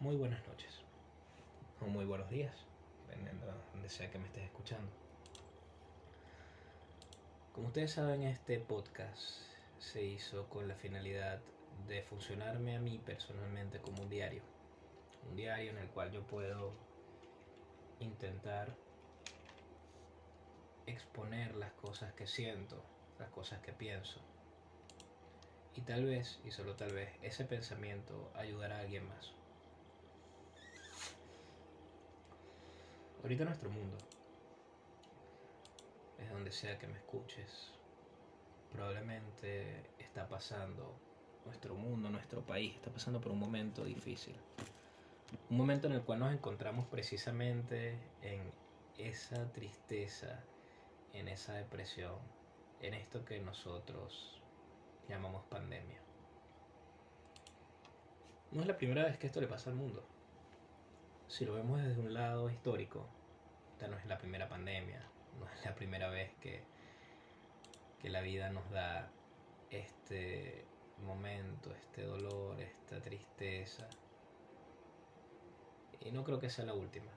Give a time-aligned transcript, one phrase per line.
[0.00, 0.80] muy buenas noches
[1.78, 2.54] o muy buenos días,
[3.06, 4.90] dependiendo de donde sea que me estés escuchando.
[7.52, 9.20] Como ustedes saben, este podcast
[9.78, 11.42] se hizo con la finalidad
[11.86, 14.42] de funcionarme a mí personalmente como un diario.
[15.28, 16.72] Un diario en el cual yo puedo
[17.98, 18.74] intentar
[20.86, 22.82] exponer las cosas que siento,
[23.18, 24.18] las cosas que pienso.
[25.76, 29.39] Y tal vez, y solo tal vez, ese pensamiento ayudará a alguien más.
[33.22, 33.96] Ahorita nuestro mundo
[36.18, 37.70] es donde sea que me escuches.
[38.72, 40.94] Probablemente está pasando
[41.44, 44.34] nuestro mundo, nuestro país, está pasando por un momento difícil.
[45.50, 48.40] Un momento en el cual nos encontramos precisamente en
[48.98, 50.42] esa tristeza,
[51.12, 52.16] en esa depresión,
[52.80, 54.40] en esto que nosotros
[55.08, 56.00] llamamos pandemia.
[58.52, 60.04] No es la primera vez que esto le pasa al mundo.
[61.28, 63.06] Si lo vemos desde un lado histórico,
[63.80, 65.02] esta no es la primera pandemia,
[65.38, 66.62] no es la primera vez que,
[67.98, 69.10] que la vida nos da
[69.70, 70.66] este
[71.02, 73.88] momento, este dolor, esta tristeza.
[75.98, 77.10] Y no creo que sea la última,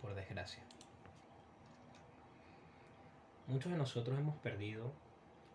[0.00, 0.62] por desgracia.
[3.46, 4.90] Muchos de nosotros hemos perdido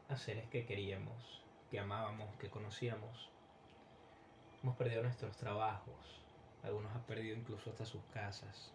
[0.09, 3.31] a seres que queríamos, que amábamos, que conocíamos.
[4.61, 6.21] Hemos perdido nuestros trabajos,
[6.61, 8.74] algunos han perdido incluso hasta sus casas.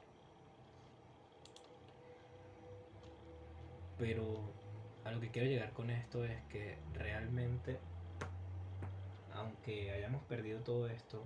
[4.01, 4.41] Pero
[5.05, 7.79] a lo que quiero llegar con esto es que realmente,
[9.35, 11.23] aunque hayamos perdido todo esto,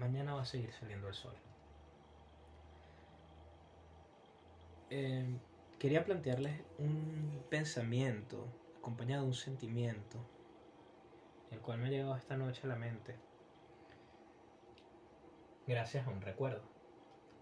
[0.00, 1.34] mañana va a seguir saliendo el sol.
[4.90, 5.24] Eh,
[5.78, 8.48] quería plantearles un pensamiento
[8.78, 10.18] acompañado de un sentimiento,
[11.52, 13.14] el cual me ha llegado esta noche a la mente,
[15.68, 16.62] gracias a un recuerdo.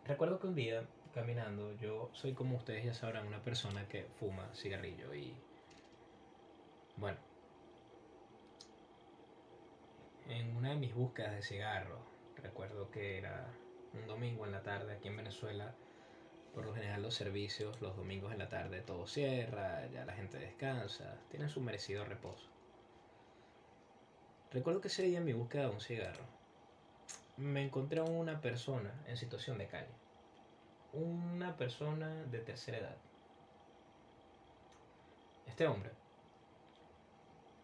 [0.04, 4.48] Recuerdo que un día, caminando, yo soy como ustedes ya sabrán, una persona que fuma
[4.54, 5.34] cigarrillo y,
[6.96, 7.18] bueno,
[10.28, 11.98] en una de mis búsquedas de cigarro,
[12.36, 13.46] recuerdo que era
[13.94, 15.74] un domingo en la tarde aquí en Venezuela,
[16.54, 20.38] por lo general los servicios los domingos en la tarde todo cierra, ya la gente
[20.38, 22.48] descansa, tienen su merecido reposo.
[24.52, 26.24] Recuerdo que ese día en mi búsqueda de un cigarro
[27.36, 29.94] me encontré a una persona en situación de calle.
[30.92, 32.96] Una persona de tercera edad.
[35.46, 35.90] Este hombre,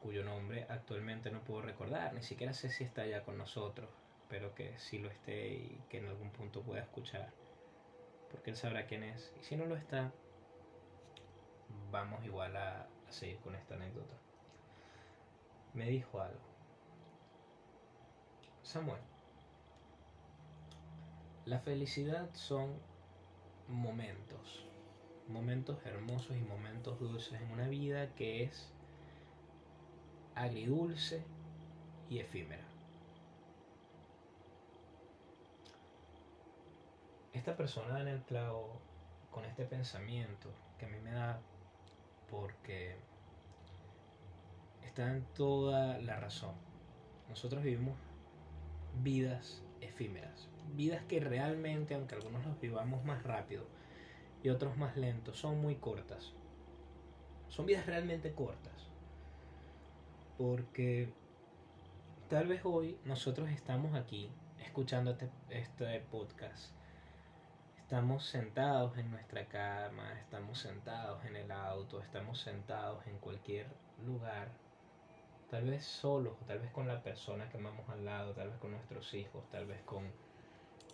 [0.02, 3.88] cuyo nombre actualmente no puedo recordar, ni siquiera sé si está ya con nosotros,
[4.28, 7.32] pero que sí lo esté y que en algún punto pueda escuchar
[8.30, 9.32] porque él sabrá quién es.
[9.40, 10.12] Y si no lo está,
[11.90, 14.16] vamos igual a, seguir con esta anécdota.
[15.74, 16.40] Me dijo algo.
[18.62, 19.00] Samuel,
[21.44, 22.80] la felicidad son
[23.68, 24.64] momentos,
[25.28, 28.72] momentos hermosos y momentos dulces en una vida que es
[30.34, 31.22] agridulce
[32.08, 32.66] y efímera.
[37.46, 38.80] esta persona en el clavo
[39.30, 40.50] con este pensamiento
[40.80, 41.38] que a mí me da
[42.28, 42.96] porque
[44.84, 46.54] está en toda la razón.
[47.28, 47.96] Nosotros vivimos
[49.02, 53.64] vidas efímeras, vidas que realmente, aunque algunos los vivamos más rápido
[54.42, 56.32] y otros más lentos, son muy cortas.
[57.48, 58.90] Son vidas realmente cortas.
[60.38, 61.12] Porque
[62.28, 65.16] tal vez hoy nosotros estamos aquí escuchando
[65.50, 66.76] este, podcast
[67.86, 73.68] Estamos sentados en nuestra cama, estamos sentados en el auto, estamos sentados en cualquier
[74.04, 74.48] lugar,
[75.48, 78.72] tal vez solos, tal vez con la persona que amamos al lado, tal vez con
[78.72, 80.10] nuestros hijos, tal vez con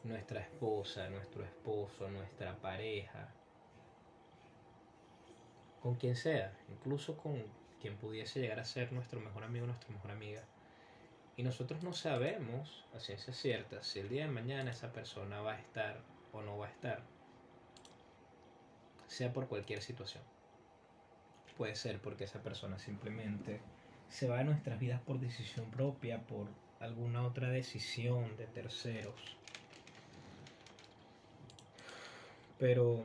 [0.05, 3.29] nuestra esposa, nuestro esposo, nuestra pareja,
[5.83, 7.43] con quien sea, incluso con
[7.81, 10.43] quien pudiese llegar a ser nuestro mejor amigo, nuestra mejor amiga.
[11.37, 15.55] Y nosotros no sabemos a ciencia cierta si el día de mañana esa persona va
[15.55, 16.01] a estar
[16.33, 17.03] o no va a estar.
[19.09, 20.23] Sea por cualquier situación.
[21.57, 23.61] Puede ser porque esa persona simplemente
[24.09, 26.49] se va a nuestras vidas por decisión propia, por
[26.81, 29.37] alguna otra decisión de terceros.
[32.63, 33.03] Pero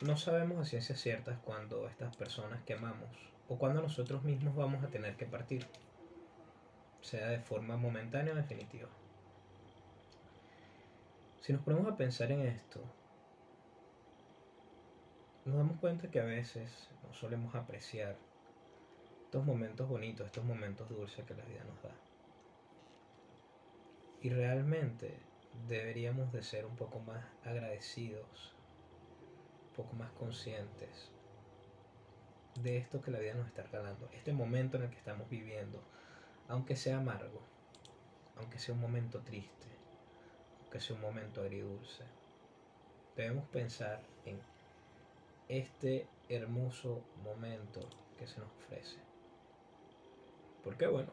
[0.00, 3.08] no sabemos a ciencias ciertas cuando estas personas que amamos
[3.46, 5.64] o cuando nosotros mismos vamos a tener que partir,
[7.00, 8.88] sea de forma momentánea o definitiva.
[11.40, 12.80] Si nos ponemos a pensar en esto,
[15.44, 18.16] nos damos cuenta que a veces no solemos apreciar
[19.22, 21.94] estos momentos bonitos, estos momentos dulces que la vida nos da.
[24.20, 25.27] Y realmente
[25.66, 28.54] deberíamos de ser un poco más agradecidos,
[29.68, 31.10] un poco más conscientes
[32.62, 35.82] de esto que la vida nos está regalando, este momento en el que estamos viviendo,
[36.48, 37.40] aunque sea amargo,
[38.36, 39.66] aunque sea un momento triste,
[40.62, 42.04] aunque sea un momento agridulce.
[43.16, 44.40] Debemos pensar en
[45.48, 47.88] este hermoso momento
[48.18, 48.98] que se nos ofrece.
[50.62, 51.12] Porque bueno,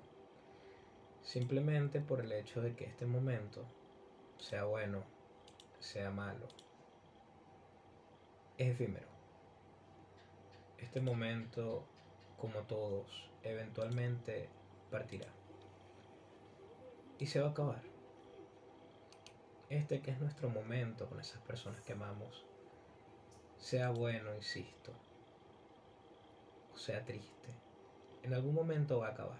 [1.24, 3.66] simplemente por el hecho de que este momento
[4.38, 5.04] sea bueno,
[5.80, 6.48] sea malo,
[8.58, 9.08] es efímero.
[10.78, 11.86] Este momento,
[12.38, 14.50] como todos, eventualmente
[14.92, 15.28] partirá.
[17.18, 17.82] Y se va a acabar.
[19.70, 22.46] Este que es nuestro momento con esas personas que amamos,
[23.58, 24.92] sea bueno, insisto,
[26.74, 27.50] o sea triste,
[28.22, 29.40] en algún momento va a acabar.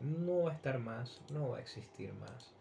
[0.00, 2.54] No va a estar más, no va a existir más.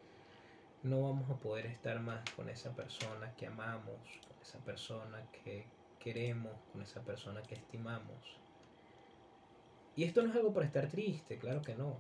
[0.84, 5.68] No vamos a poder estar más con esa persona que amamos, con esa persona que
[6.00, 8.40] queremos, con esa persona que estimamos.
[9.96, 11.98] Y esto no es algo para estar triste, claro que no.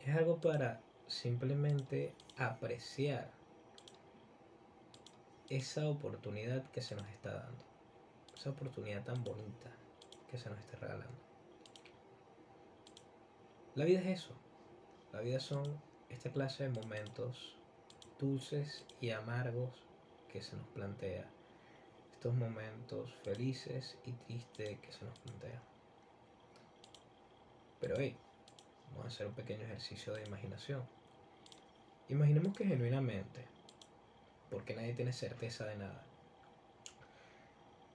[0.00, 3.30] Es algo para simplemente apreciar
[5.48, 7.64] esa oportunidad que se nos está dando.
[8.34, 9.70] Esa oportunidad tan bonita
[10.30, 11.18] que se nos está regalando.
[13.74, 14.34] La vida es eso.
[15.12, 17.56] La vida son esta clase de momentos
[18.18, 19.70] dulces y amargos
[20.30, 21.26] que se nos plantea.
[22.12, 25.62] Estos momentos felices y tristes que se nos plantea.
[27.80, 28.16] Pero hey,
[28.90, 30.86] vamos a hacer un pequeño ejercicio de imaginación.
[32.08, 33.46] Imaginemos que genuinamente,
[34.50, 36.04] porque nadie tiene certeza de nada,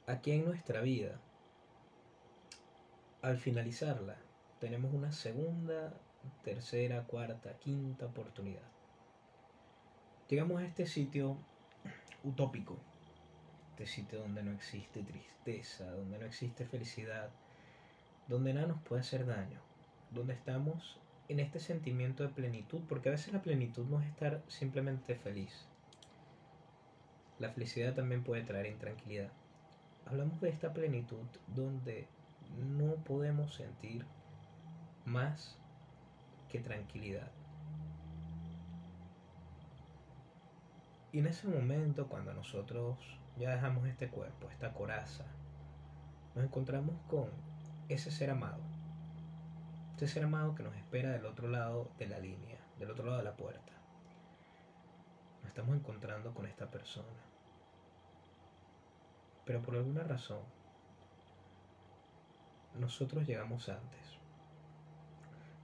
[0.08, 1.20] aquí en nuestra vida,
[3.22, 4.18] al finalizarla,
[4.60, 5.94] tenemos una segunda,
[6.44, 8.64] tercera, cuarta, quinta oportunidad.
[10.30, 11.38] Llegamos a este sitio
[12.24, 12.78] utópico,
[13.72, 17.30] este sitio donde no existe tristeza, donde no existe felicidad,
[18.28, 19.60] donde nada nos puede hacer daño,
[20.12, 24.42] donde estamos en este sentimiento de plenitud, porque a veces la plenitud no es estar
[24.48, 25.68] simplemente feliz.
[27.40, 29.32] La felicidad también puede traer intranquilidad.
[30.06, 32.08] Hablamos de esta plenitud donde
[32.78, 34.06] no podemos sentir
[35.04, 35.58] más
[36.64, 37.32] tranquilidad.
[41.12, 42.98] Y en ese momento, cuando nosotros
[43.38, 45.26] ya dejamos este cuerpo, esta coraza,
[46.36, 47.30] nos encontramos con
[47.88, 48.62] ese ser amado
[49.96, 53.20] este ser amado que nos espera del otro lado de la línea, del otro lado
[53.20, 53.72] de la puerta.
[55.42, 57.08] Nos estamos encontrando con esta persona.
[59.46, 60.42] Pero por alguna razón,
[62.78, 64.05] nosotros llegamos antes.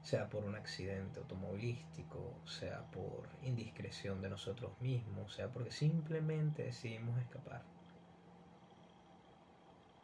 [0.03, 7.19] Sea por un accidente automovilístico, sea por indiscreción de nosotros mismos, sea porque simplemente decidimos
[7.21, 7.63] escapar.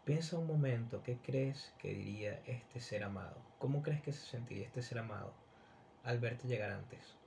[0.05, 3.35] Piensa un momento, ¿qué crees que diría este ser amado?
[3.57, 5.33] ¿Cómo crees que se sentiría este ser amado
[6.03, 7.17] al verte llegar antes?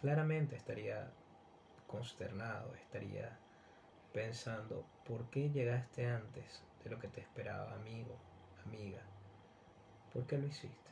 [0.00, 1.10] Claramente estaría
[1.86, 3.38] consternado, estaría
[4.14, 8.16] pensando, ¿por qué llegaste antes de lo que te esperaba, amigo,
[8.64, 9.02] amiga?
[10.12, 10.91] ¿Por qué lo hiciste?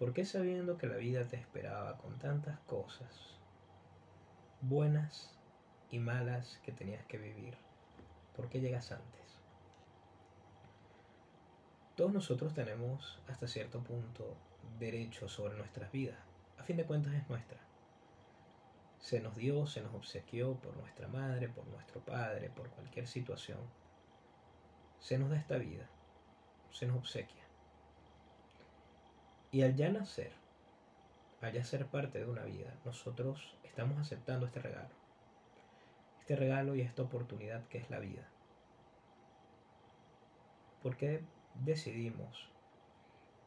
[0.00, 3.36] ¿Por qué sabiendo que la vida te esperaba con tantas cosas
[4.62, 5.38] buenas
[5.90, 7.54] y malas que tenías que vivir?
[8.34, 9.38] ¿Por qué llegas antes?
[11.96, 14.38] Todos nosotros tenemos hasta cierto punto
[14.78, 16.16] derecho sobre nuestras vidas.
[16.56, 17.60] A fin de cuentas es nuestra.
[19.00, 23.60] Se nos dio, se nos obsequió por nuestra madre, por nuestro padre, por cualquier situación.
[24.98, 25.90] Se nos da esta vida,
[26.70, 27.39] se nos obsequia.
[29.52, 30.32] Y al ya nacer,
[31.40, 34.90] al ya ser parte de una vida, nosotros estamos aceptando este regalo.
[36.20, 38.28] Este regalo y esta oportunidad que es la vida.
[40.82, 42.48] Porque decidimos,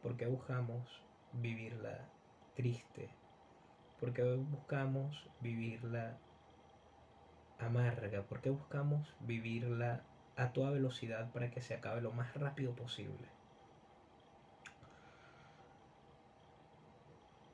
[0.02, 2.10] porque buscamos vivirla
[2.56, 3.10] triste,
[4.00, 6.18] porque buscamos vivirla
[7.60, 10.02] amarga, porque buscamos vivirla
[10.36, 13.30] a toda velocidad para que se acabe lo más rápido posible.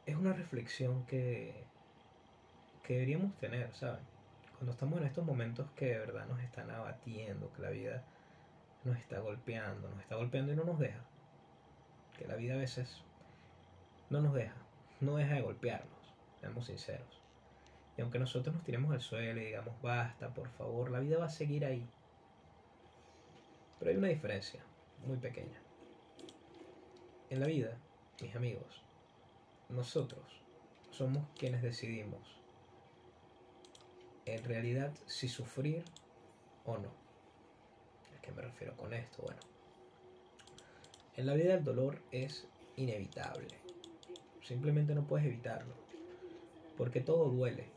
[0.09, 1.53] Es una reflexión que,
[2.81, 3.99] que deberíamos tener, ¿saben?
[4.57, 8.03] Cuando estamos en estos momentos que de verdad nos están abatiendo, que la vida
[8.85, 11.05] nos está golpeando, nos está golpeando y no nos deja.
[12.17, 13.03] Que la vida a veces
[14.09, 14.55] no nos deja,
[14.99, 17.21] no deja de golpearnos, seamos sinceros.
[17.95, 21.25] Y aunque nosotros nos tiremos al suelo y digamos, basta, por favor, la vida va
[21.25, 21.87] a seguir ahí.
[23.77, 24.63] Pero hay una diferencia
[25.05, 25.61] muy pequeña.
[27.29, 27.77] En la vida,
[28.19, 28.88] mis amigos,
[29.69, 30.23] nosotros
[30.91, 32.39] somos quienes decidimos
[34.25, 35.83] en realidad si sufrir
[36.65, 36.89] o no.
[38.17, 39.23] ¿A qué me refiero con esto?
[39.23, 39.39] Bueno,
[41.15, 43.59] en la vida el dolor es inevitable.
[44.41, 45.73] Simplemente no puedes evitarlo.
[46.77, 47.71] Porque todo duele.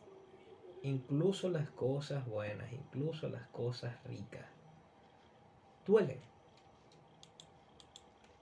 [0.82, 4.46] Incluso las cosas buenas, incluso las cosas ricas.
[5.86, 6.31] Duelen.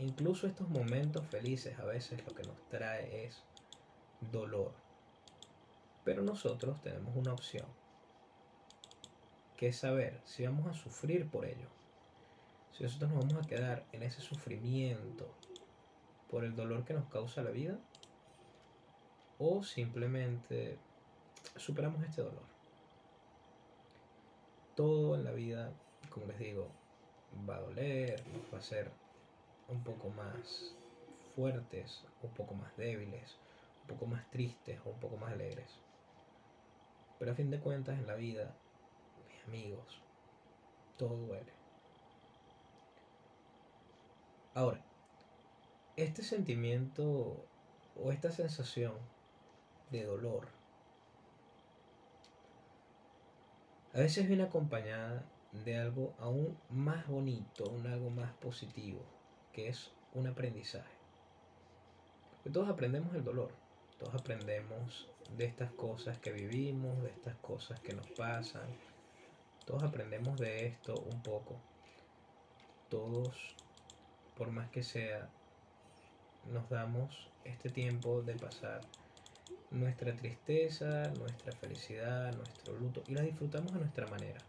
[0.01, 3.43] Incluso estos momentos felices a veces lo que nos trae es
[4.33, 4.73] dolor.
[6.05, 7.67] Pero nosotros tenemos una opción,
[9.59, 11.69] que es saber si vamos a sufrir por ello.
[12.73, 15.35] Si nosotros nos vamos a quedar en ese sufrimiento
[16.31, 17.79] por el dolor que nos causa la vida,
[19.39, 20.79] o simplemente
[21.57, 22.47] superamos este dolor.
[24.75, 25.75] Todo en la vida,
[26.09, 26.69] como les digo,
[27.47, 28.91] va a doler, nos va a hacer
[29.71, 30.75] un poco más
[31.35, 33.37] fuertes, un poco más débiles,
[33.83, 35.71] un poco más tristes o un poco más alegres.
[37.19, 38.55] Pero a fin de cuentas en la vida,
[39.29, 40.03] mis amigos,
[40.97, 41.53] todo duele.
[44.55, 44.85] Ahora,
[45.97, 47.47] este sentimiento
[47.97, 48.95] o esta sensación
[49.91, 50.49] de dolor
[53.93, 55.25] a veces viene acompañada
[55.65, 59.01] de algo aún más bonito, un algo más positivo,
[59.53, 60.95] que es un aprendizaje.
[62.53, 63.53] todos aprendemos el dolor,
[63.99, 68.69] todos aprendemos de estas cosas que vivimos, de estas cosas que nos pasan,
[69.67, 71.61] todos aprendemos de esto un poco.
[72.89, 73.55] Todos,
[74.37, 75.29] por más que sea,
[76.47, 78.81] nos damos este tiempo de pasar
[79.71, 84.41] nuestra tristeza, nuestra felicidad, nuestro luto y la disfrutamos a nuestra manera.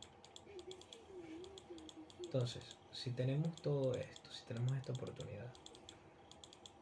[2.23, 5.51] Entonces, si tenemos todo esto, si tenemos esta oportunidad,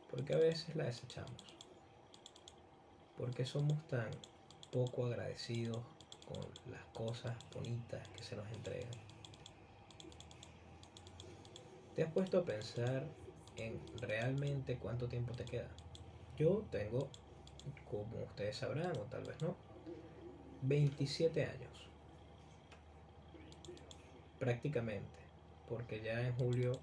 [0.10, 1.56] ¿por qué a veces la desechamos?
[3.16, 4.10] ¿Por qué somos tan
[4.72, 5.84] poco agradecidos
[6.26, 8.92] con las cosas bonitas que se nos entregan?
[11.96, 13.06] ¿Te has puesto a pensar
[13.58, 15.70] en realmente cuánto tiempo te queda?
[16.38, 17.10] Yo tengo,
[17.90, 19.56] como ustedes sabrán o tal vez no,
[20.62, 21.90] 27 años.
[24.40, 25.19] Prácticamente
[25.70, 26.74] porque ya en julio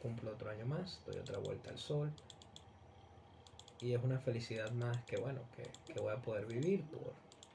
[0.00, 2.12] cumplo otro año más, doy otra vuelta al sol.
[3.80, 7.12] Y es una felicidad más que bueno, que, voy a poder vivir por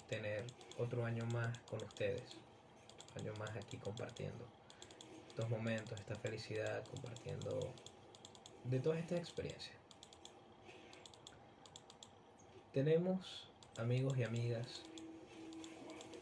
[0.08, 0.46] tener
[0.78, 2.38] otro año más con ustedes.
[3.10, 4.46] Otro año más aquí compartiendo
[5.28, 7.74] estos momentos, esta felicidad, compartiendo
[8.64, 9.76] de todas estas experiencias.
[12.74, 14.84] Tenemos, amigos y amigas,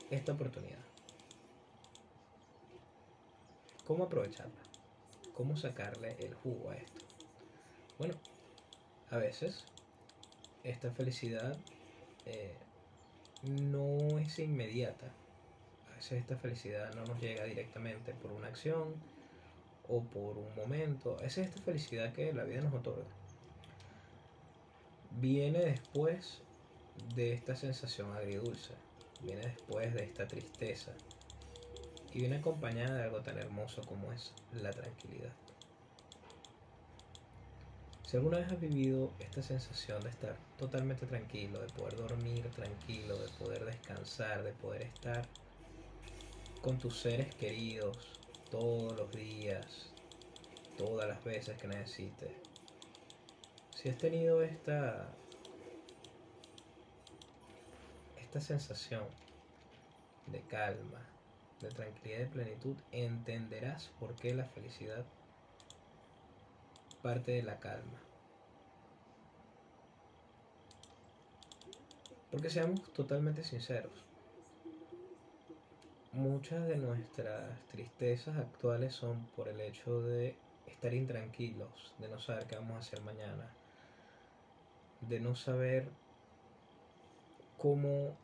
[0.09, 0.94] esta oportunidad
[3.85, 4.63] ¿Cómo aprovecharla?
[5.35, 7.01] ¿Cómo sacarle el jugo a esto?
[7.99, 8.15] Bueno,
[9.11, 9.63] a veces
[10.63, 11.55] esta felicidad
[12.25, 12.55] eh,
[13.43, 15.13] no es inmediata.
[15.87, 18.95] A veces esta felicidad no nos llega directamente por una acción
[19.87, 21.19] o por un momento.
[21.21, 23.05] Esa es esta felicidad que la vida nos otorga.
[25.11, 26.41] Viene después
[27.13, 28.73] de esta sensación agridulce.
[29.21, 30.91] Viene después de esta tristeza
[32.15, 35.33] y viene acompañada de algo tan hermoso como es la tranquilidad.
[38.07, 43.17] Si alguna vez has vivido esta sensación de estar totalmente tranquilo, de poder dormir tranquilo,
[43.17, 45.27] de poder descansar, de poder estar
[46.61, 47.97] con tus seres queridos
[48.49, 49.91] todos los días,
[50.77, 52.31] todas las veces que necesites.
[53.75, 55.13] Si has tenido esta
[58.15, 59.03] esta sensación
[60.27, 61.14] de calma,
[61.61, 65.05] de tranquilidad y plenitud, entenderás por qué la felicidad
[67.01, 68.01] parte de la calma.
[72.31, 74.05] Porque seamos totalmente sinceros,
[76.15, 80.35] muchas de nuestras tristezas actuales son por el hecho de
[80.65, 83.53] estar intranquilos, de no saber qué vamos a hacer mañana,
[85.01, 85.89] de no saber
[87.57, 88.17] cómo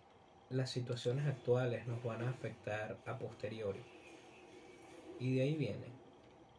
[0.52, 3.80] las situaciones actuales nos van a afectar a posteriori.
[5.20, 5.92] Y de ahí vienen,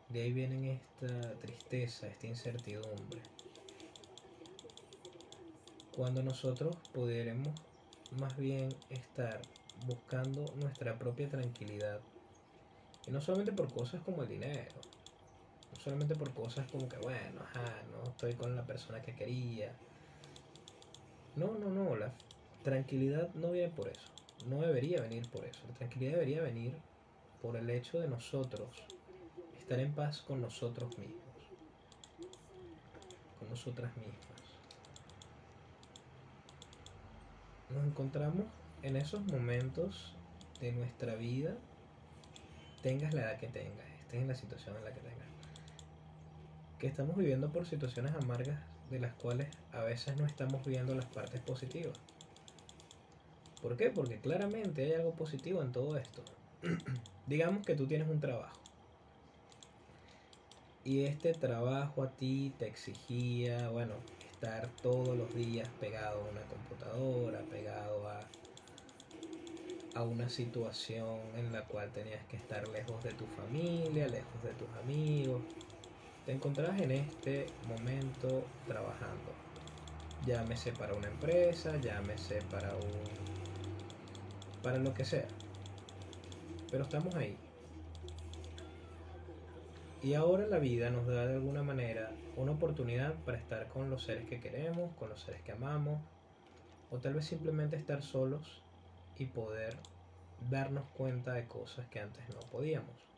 [0.08, 3.20] de ahí vienen esta tristeza, esta incertidumbre.
[5.94, 7.54] Cuando nosotros pudiéramos
[8.12, 9.40] más bien estar
[9.86, 12.00] buscando nuestra propia tranquilidad.
[13.06, 14.72] Y no solamente por cosas como el dinero,
[15.72, 19.74] no solamente por cosas como que, bueno, ajá, no estoy con la persona que quería.
[21.34, 22.12] No, no, no, la,
[22.62, 24.08] tranquilidad no viene por eso,
[24.46, 25.60] no debería venir por eso.
[25.68, 26.74] La tranquilidad debería venir
[27.40, 28.76] por el hecho de nosotros
[29.58, 31.36] estar en paz con nosotros mismos,
[33.38, 34.32] con nosotras mismas.
[37.72, 38.46] nos encontramos
[38.82, 40.14] en esos momentos
[40.60, 41.56] de nuestra vida,
[42.82, 45.28] tengas la edad que tengas, estés en la situación en la que tengas,
[46.78, 51.06] que estamos viviendo por situaciones amargas de las cuales a veces no estamos viendo las
[51.06, 52.11] partes positivas.
[53.62, 53.88] ¿Por qué?
[53.90, 56.22] Porque claramente hay algo positivo en todo esto.
[57.26, 58.60] Digamos que tú tienes un trabajo.
[60.84, 66.46] Y este trabajo a ti te exigía, bueno, estar todos los días pegado a una
[66.46, 68.32] computadora, pegado a,
[69.94, 74.54] a una situación en la cual tenías que estar lejos de tu familia, lejos de
[74.54, 75.46] tus amigos,
[76.24, 79.42] te encontrás en este momento trabajando.
[80.20, 83.31] Llámese para una empresa, llámese para un.
[84.62, 85.26] Para lo que sea.
[86.70, 87.36] Pero estamos ahí.
[90.02, 94.02] Y ahora la vida nos da de alguna manera una oportunidad para estar con los
[94.02, 96.00] seres que queremos, con los seres que amamos,
[96.90, 98.62] o tal vez simplemente estar solos
[99.16, 99.76] y poder
[100.50, 103.12] darnos cuenta de cosas que antes no podíamos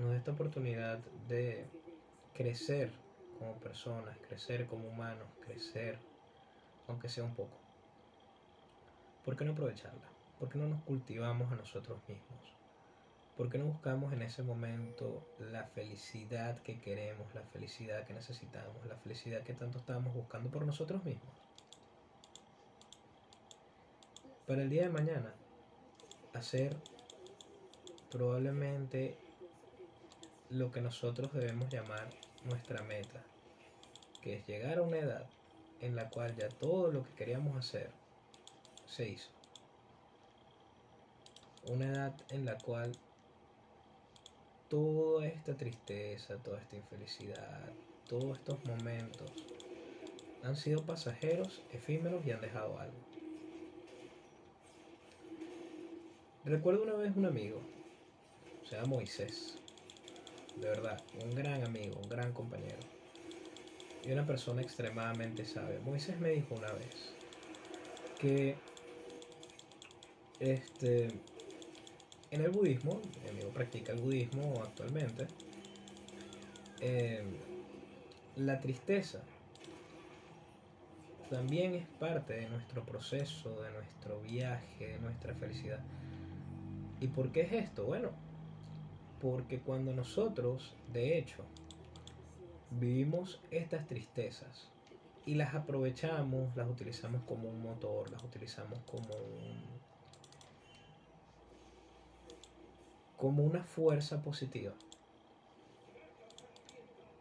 [0.00, 0.98] nos da esta oportunidad
[1.28, 1.66] de
[2.32, 2.90] crecer
[3.38, 5.98] como personas, crecer como humanos, crecer,
[6.88, 7.59] aunque sea un poco.
[9.24, 10.08] ¿Por qué no aprovecharla?
[10.38, 12.56] ¿Por qué no nos cultivamos a nosotros mismos?
[13.36, 18.84] ¿Por qué no buscamos en ese momento la felicidad que queremos, la felicidad que necesitamos,
[18.86, 21.34] la felicidad que tanto estábamos buscando por nosotros mismos?
[24.46, 25.34] Para el día de mañana,
[26.32, 26.76] hacer
[28.10, 29.18] probablemente
[30.48, 32.08] lo que nosotros debemos llamar
[32.44, 33.22] nuestra meta,
[34.22, 35.26] que es llegar a una edad
[35.80, 37.99] en la cual ya todo lo que queríamos hacer
[38.90, 39.30] se hizo.
[41.68, 42.92] Una edad en la cual
[44.68, 47.72] toda esta tristeza, toda esta infelicidad,
[48.08, 49.30] todos estos momentos
[50.42, 52.96] han sido pasajeros, efímeros y han dejado algo.
[56.44, 57.60] Recuerdo una vez un amigo,
[58.64, 59.58] se llama Moisés,
[60.56, 62.78] de verdad, un gran amigo, un gran compañero
[64.04, 65.78] y una persona extremadamente sabia.
[65.80, 67.14] Moisés me dijo una vez
[68.18, 68.56] que
[70.40, 71.08] este
[72.30, 75.26] en el budismo, mi amigo practica el budismo actualmente,
[76.80, 77.26] em,
[78.36, 79.20] la tristeza
[81.28, 85.80] también es parte de nuestro proceso, de nuestro viaje, de nuestra felicidad.
[87.00, 87.84] ¿Y por qué es esto?
[87.84, 88.10] Bueno,
[89.20, 91.44] porque cuando nosotros, de hecho,
[92.70, 94.70] vivimos estas tristezas
[95.24, 99.79] y las aprovechamos, las utilizamos como un motor, las utilizamos como un,
[103.20, 104.72] como una fuerza positiva.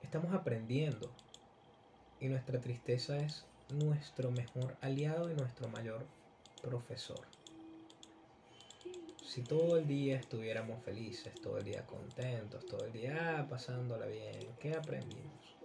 [0.01, 1.11] Estamos aprendiendo
[2.19, 6.07] y nuestra tristeza es nuestro mejor aliado y nuestro mayor
[6.61, 7.27] profesor
[9.29, 14.07] si todo el día estuviéramos felices, todo el día contentos, todo el día ah, pasándola
[14.07, 15.55] bien, ¿qué aprendimos?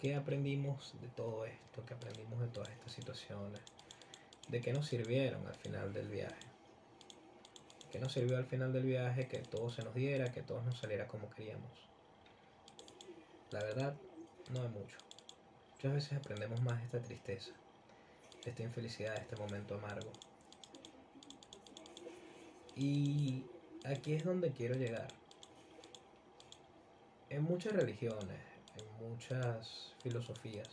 [0.00, 1.84] ¿Qué aprendimos de todo esto?
[1.84, 3.60] ¿Qué aprendimos de todas estas situaciones?
[4.48, 6.55] ¿De qué nos sirvieron al final del viaje?
[7.90, 9.28] ¿Qué nos sirvió al final del viaje?
[9.28, 11.70] Que todo se nos diera, que todo nos saliera como queríamos.
[13.50, 13.94] La verdad,
[14.52, 14.98] no hay mucho.
[15.74, 17.52] Muchas veces aprendemos más de esta tristeza,
[18.44, 20.10] de esta infelicidad, de este momento amargo
[22.76, 23.42] y
[23.84, 25.08] aquí es donde quiero llegar.
[27.30, 28.38] En muchas religiones,
[28.76, 30.68] en muchas filosofías,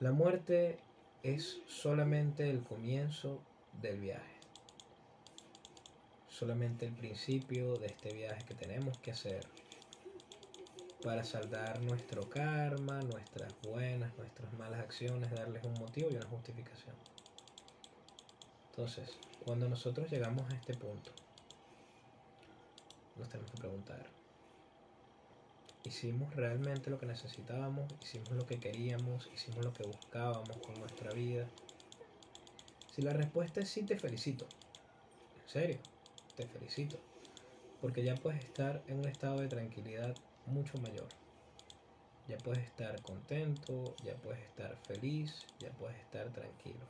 [0.00, 0.78] la muerte
[1.22, 3.40] es solamente el comienzo
[3.80, 4.35] del viaje.
[6.38, 9.46] Solamente el principio de este viaje que tenemos que hacer
[11.02, 16.94] para saldar nuestro karma, nuestras buenas, nuestras malas acciones, darles un motivo y una justificación.
[18.68, 21.10] Entonces, cuando nosotros llegamos a este punto,
[23.16, 24.06] nos tenemos que preguntar,
[25.84, 27.90] ¿hicimos realmente lo que necesitábamos?
[28.02, 29.26] ¿Hicimos lo que queríamos?
[29.32, 31.48] ¿Hicimos lo que buscábamos con nuestra vida?
[32.94, 34.46] Si la respuesta es sí, te felicito.
[35.42, 35.78] En serio,
[36.36, 36.98] te felicito.
[37.80, 40.14] Porque ya puedes estar en un estado de tranquilidad
[40.46, 41.08] mucho mayor.
[42.28, 46.86] Ya puedes estar contento, ya puedes estar feliz, ya puedes estar tranquilo.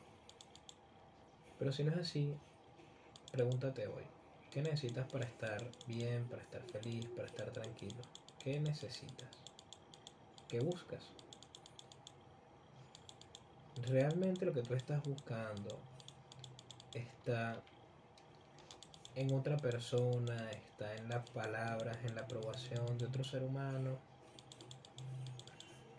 [1.58, 2.34] Pero si no es así,
[3.32, 4.04] pregúntate hoy,
[4.50, 8.02] ¿qué necesitas para estar bien, para estar feliz, para estar tranquilo?
[8.38, 9.28] ¿Qué necesitas?
[10.48, 11.02] ¿Qué buscas?
[13.88, 15.78] Realmente lo que tú estás buscando
[16.94, 17.62] está
[19.16, 23.98] en otra persona, está en las palabras, en la aprobación de otro ser humano.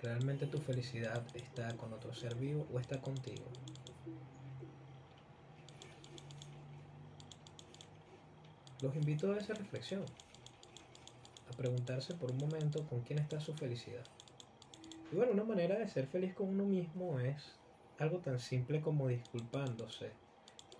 [0.03, 3.45] ¿Realmente tu felicidad está con otro ser vivo o está contigo?
[8.81, 10.05] Los invito a esa reflexión,
[11.51, 14.05] a preguntarse por un momento con quién está su felicidad.
[15.11, 17.55] Y bueno, una manera de ser feliz con uno mismo es
[17.97, 20.11] algo tan simple como disculpándose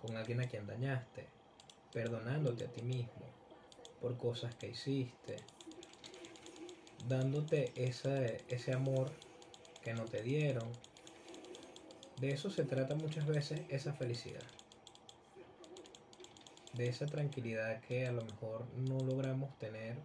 [0.00, 1.37] con alguien a quien dañaste,
[1.92, 3.26] perdonándote a ti mismo
[4.00, 5.36] por cosas que hiciste,
[7.06, 9.10] dándote ese, ese amor
[9.82, 10.68] que no te dieron.
[12.20, 14.44] De eso se trata muchas veces esa felicidad.
[16.72, 19.96] De esa tranquilidad que a lo mejor no logramos tener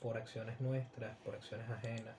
[0.00, 2.16] por acciones nuestras, por acciones ajenas.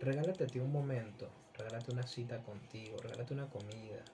[0.00, 4.04] Regálate a ti un momento, regálate una cita contigo, regálate una comida,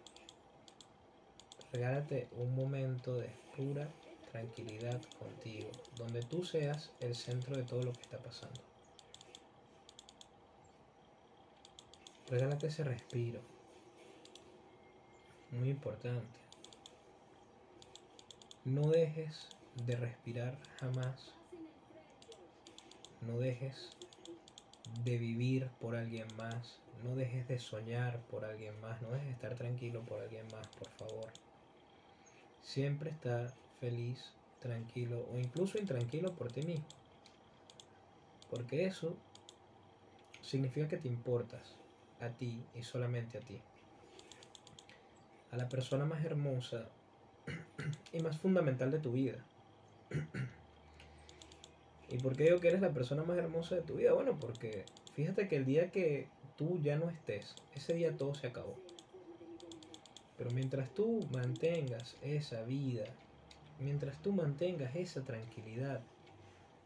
[1.74, 3.92] regálate un momento de pura
[4.30, 8.62] tranquilidad contigo, donde tú seas el centro de todo lo que está pasando.
[12.28, 13.40] Regálate ese respiro,
[15.50, 16.38] muy importante.
[18.64, 21.34] No dejes de respirar jamás.
[23.20, 23.96] No dejes
[25.02, 26.78] de vivir por alguien más.
[27.02, 29.02] No dejes de soñar por alguien más.
[29.02, 31.32] No dejes de estar tranquilo por alguien más, por favor.
[32.64, 36.86] Siempre está feliz, tranquilo o incluso intranquilo por ti mismo.
[38.48, 39.18] Porque eso
[40.40, 41.76] significa que te importas
[42.20, 43.60] a ti y solamente a ti.
[45.52, 46.88] A la persona más hermosa
[48.12, 49.44] y más fundamental de tu vida.
[52.08, 54.14] ¿Y por qué digo que eres la persona más hermosa de tu vida?
[54.14, 58.46] Bueno, porque fíjate que el día que tú ya no estés, ese día todo se
[58.46, 58.93] acabó.
[60.36, 63.04] Pero mientras tú mantengas esa vida,
[63.78, 66.00] mientras tú mantengas esa tranquilidad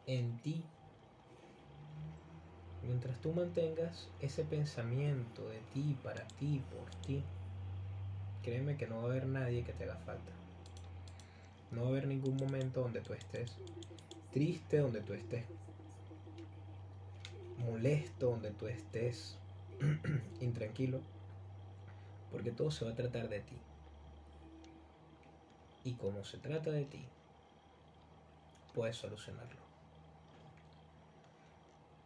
[0.06, 0.62] en ti,
[2.82, 7.22] mientras tú mantengas ese pensamiento de ti, para ti, por ti,
[8.42, 10.32] créeme que no va a haber nadie que te haga falta.
[11.70, 13.50] No va a haber ningún momento donde tú estés
[14.32, 15.44] triste, donde tú estés
[17.58, 19.37] molesto, donde tú estés
[20.40, 21.00] intranquilo,
[22.30, 23.56] porque todo se va a tratar de ti.
[25.84, 27.04] Y como se trata de ti,
[28.74, 29.60] puedes solucionarlo.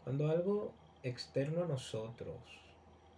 [0.04, 2.40] Cuando algo externo a nosotros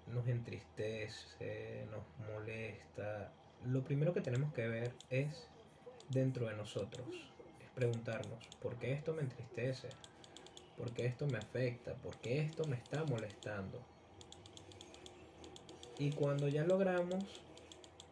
[0.06, 3.32] nos entristece, nos molesta,
[3.64, 5.48] lo primero que tenemos que ver es
[6.10, 7.06] dentro de nosotros
[7.74, 9.88] preguntarnos, ¿por qué esto me entristece?
[10.76, 11.94] ¿Por qué esto me afecta?
[11.94, 13.93] ¿Por qué esto me está molestando?
[15.98, 17.24] Y cuando ya logramos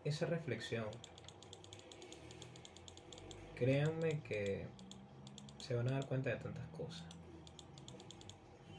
[0.05, 0.87] esa reflexión,
[3.55, 4.67] créanme que
[5.59, 7.05] se van a dar cuenta de tantas cosas.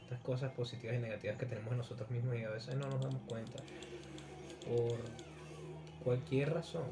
[0.00, 3.00] Tantas cosas positivas y negativas que tenemos en nosotros mismos y a veces no nos
[3.00, 3.62] damos cuenta
[4.66, 4.98] por
[6.02, 6.84] cualquier razón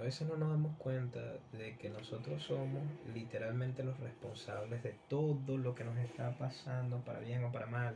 [0.00, 1.20] A veces no nos damos cuenta
[1.52, 2.82] de que nosotros somos
[3.12, 7.94] literalmente los responsables de todo lo que nos está pasando, para bien o para mal.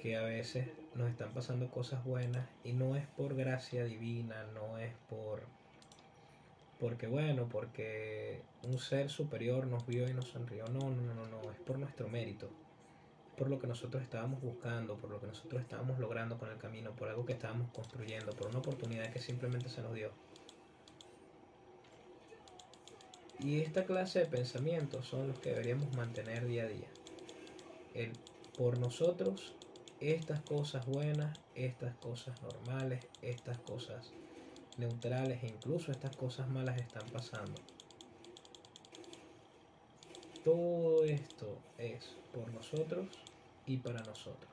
[0.00, 4.78] Que a veces nos están pasando cosas buenas y no es por gracia divina, no
[4.78, 5.42] es por
[6.78, 10.64] porque bueno, porque un ser superior nos vio y nos sonrió.
[10.68, 12.48] No, no, no, no, es por nuestro mérito.
[13.36, 16.96] Por lo que nosotros estábamos buscando, por lo que nosotros estábamos logrando con el camino,
[16.96, 20.12] por algo que estábamos construyendo, por una oportunidad que simplemente se nos dio.
[23.38, 26.88] Y esta clase de pensamientos son los que deberíamos mantener día a día.
[27.92, 28.12] El
[28.56, 29.54] por nosotros,
[30.00, 34.12] estas cosas buenas, estas cosas normales, estas cosas
[34.78, 37.60] neutrales e incluso estas cosas malas están pasando.
[40.42, 43.08] Todo esto es por nosotros
[43.64, 44.50] y para nosotros.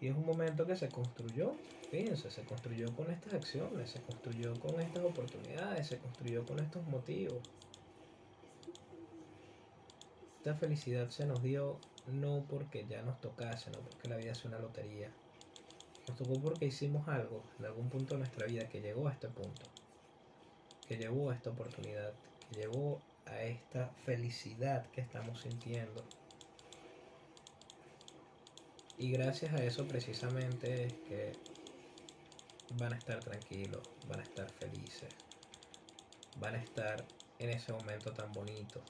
[0.00, 1.54] Y es un momento que se construyó
[1.90, 6.86] fíjense, se construyó con estas acciones, se construyó con estas oportunidades, se construyó con estos
[6.86, 7.38] motivos.
[10.38, 14.48] Esta felicidad se nos dio no porque ya nos tocase, no porque la vida sea
[14.48, 15.10] una lotería.
[16.08, 19.28] Nos tocó porque hicimos algo en algún punto de nuestra vida que llegó a este
[19.28, 19.62] punto,
[20.86, 22.12] que llevó a esta oportunidad,
[22.50, 26.04] que llevó a esta felicidad que estamos sintiendo.
[28.98, 31.32] Y gracias a eso precisamente es que
[32.78, 35.14] van a estar tranquilos, van a estar felices,
[36.38, 37.04] van a estar
[37.38, 38.82] en ese momento tan bonito,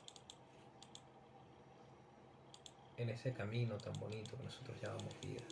[2.96, 5.44] en ese camino tan bonito que nosotros llamamos vida.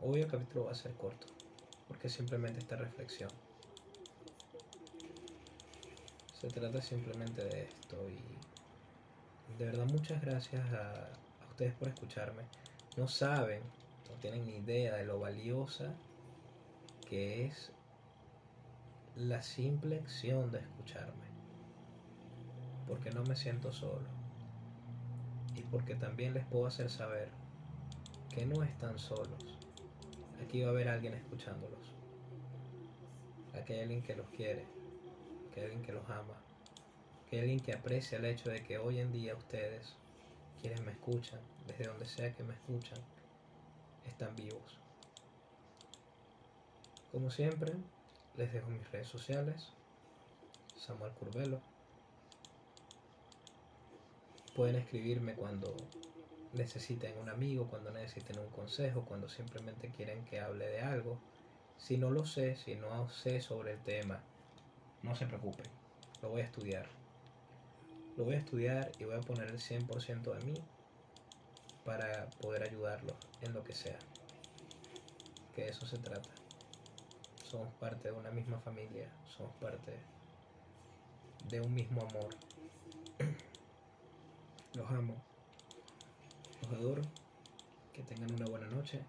[0.00, 1.26] Hoy el capítulo va a ser corto,
[1.88, 3.30] porque simplemente esta reflexión.
[6.44, 11.08] Se trata simplemente de esto y de verdad muchas gracias a,
[11.48, 12.42] ustedes por escucharme.
[12.98, 13.62] No saben,
[14.10, 15.94] no tienen ni idea de lo valiosa
[17.08, 17.72] que es
[19.16, 21.24] la simple acción de escucharme.
[22.86, 24.06] Porque no me siento solo.
[25.54, 27.30] Y porque también les puedo hacer saber
[28.28, 29.58] que no están solos.
[30.42, 31.94] Aquí va a haber alguien escuchándolos.
[33.54, 34.66] Aquí hay alguien que los quiere,
[35.54, 36.34] que alguien que los ama,
[37.30, 39.94] que alguien que aprecia el hecho de que hoy en día ustedes,
[40.60, 42.98] quienes me escuchan, desde donde sea que me escuchan,
[44.04, 44.80] están vivos.
[47.12, 47.72] Como siempre,
[48.36, 49.68] les dejo mis redes sociales,
[50.76, 51.60] Samuel Curvelo.
[54.56, 55.76] Pueden escribirme cuando
[56.52, 61.20] necesiten un amigo, cuando necesiten un consejo, cuando simplemente quieren que hable de algo.
[61.78, 64.22] Si no lo sé, si no sé sobre el tema,
[65.04, 65.66] no se preocupen,
[66.22, 66.86] lo voy a estudiar.
[68.16, 70.54] Lo voy a estudiar y voy a poner el 100% de mí
[71.84, 73.98] para poder ayudarlos en lo que sea.
[75.54, 76.30] Que de eso se trata.
[77.44, 80.00] Somos parte de una misma familia, somos parte
[81.48, 82.34] de un mismo amor.
[84.74, 85.22] Los amo.
[86.62, 87.02] Los adoro.
[87.92, 89.04] Que tengan una buena noche.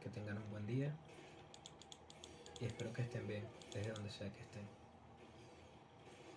[0.00, 0.96] Que tengan un buen día.
[2.60, 4.83] Y espero que estén bien desde donde sea que estén.